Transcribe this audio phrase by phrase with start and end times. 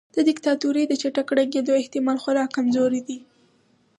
[0.15, 3.19] د دیکتاتورۍ د چټک ړنګیدو احتمال خورا کمزوری دی.